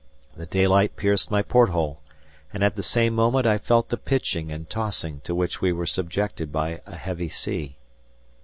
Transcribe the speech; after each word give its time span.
The 0.35 0.47
daylight 0.47 0.95
pierced 0.95 1.29
my 1.29 1.43
porthole; 1.43 2.01
and 2.51 2.63
at 2.63 2.75
the 2.75 2.81
same 2.81 3.13
moment 3.13 3.45
I 3.45 3.59
felt 3.59 3.89
the 3.89 3.97
pitching 3.99 4.51
and 4.51 4.67
tossing 4.67 5.19
to 5.19 5.35
which 5.35 5.61
we 5.61 5.71
were 5.71 5.85
subjected 5.85 6.51
by 6.51 6.81
a 6.87 6.95
heavy 6.95 7.29
sea. 7.29 7.77